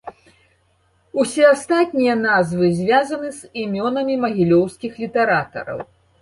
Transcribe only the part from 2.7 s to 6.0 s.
звязаны з імёнамі магілёўскіх літаратараў.